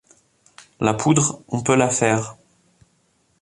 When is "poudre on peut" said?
0.95-1.75